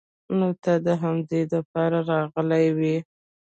[0.37, 2.97] نو ته د همدې د پاره راغلې وې.